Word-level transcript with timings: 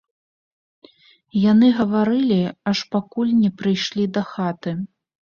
Яны 1.51 1.67
гаварылі, 1.79 2.37
аж 2.71 2.79
пакуль 2.95 3.33
не 3.43 3.51
прыйшлі 3.59 4.07
да 4.17 4.23
хаты. 4.31 4.73